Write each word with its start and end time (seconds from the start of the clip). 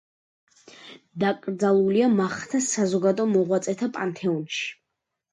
დაკრძალულია 1.23 2.07
მახათას 2.13 2.69
საზოგადო 2.77 3.25
მოღვაწეთა 3.33 3.91
პანთეონში. 3.99 4.65